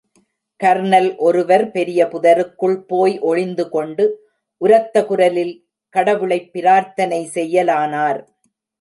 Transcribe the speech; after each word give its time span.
Kernel 0.59 1.09
ஒருவர் 1.17 1.65
பெரிய 1.71 2.05
புதருக்குள் 2.05 2.77
போய் 2.87 3.19
ஒளிந்து 3.19 3.69
கொண்டு 3.69 4.05
உரத்த 4.61 5.05
குரலில் 5.05 5.55
கடவுளைப் 5.93 6.51
பிரார்த்தனை 6.53 7.29
செய்யலானார். 7.33 8.21